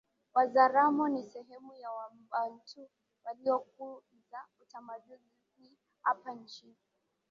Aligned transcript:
Wazaramo 0.33 1.09
ni 1.09 1.23
sehemu 1.23 1.75
ya 1.75 1.91
Wabantu 1.91 2.89
waliokuza 3.23 4.45
utamaduni 4.61 5.75
hapa 6.01 6.31
nchini 6.33 6.75